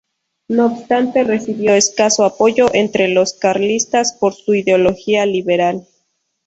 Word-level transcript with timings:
No 0.47 0.65
obstante, 0.65 1.23
recibió 1.23 1.75
escaso 1.75 2.25
apoyo 2.25 2.73
entre 2.73 3.07
los 3.07 3.33
carlistas 3.33 4.13
por 4.13 4.33
su 4.33 4.55
ideología 4.55 5.27
liberal. 5.27 5.85